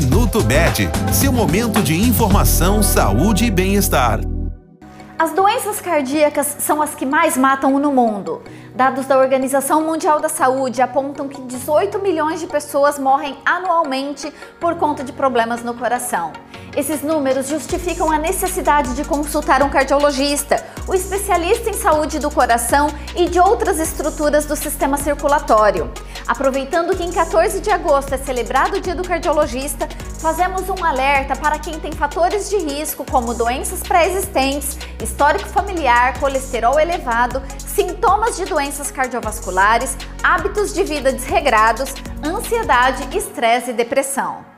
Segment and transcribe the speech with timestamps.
[0.00, 4.20] Minuto Med, seu momento de informação, saúde e bem-estar.
[5.18, 8.40] As doenças cardíacas são as que mais matam no mundo.
[8.76, 14.76] Dados da Organização Mundial da Saúde apontam que 18 milhões de pessoas morrem anualmente por
[14.76, 16.32] conta de problemas no coração.
[16.76, 22.88] Esses números justificam a necessidade de consultar um cardiologista, o especialista em saúde do coração
[23.16, 25.90] e de outras estruturas do sistema circulatório.
[26.28, 29.88] Aproveitando que em 14 de agosto é celebrado o Dia do Cardiologista,
[30.20, 36.78] fazemos um alerta para quem tem fatores de risco como doenças pré-existentes, histórico familiar, colesterol
[36.78, 44.57] elevado, sintomas de doenças cardiovasculares, hábitos de vida desregrados, ansiedade, estresse e depressão.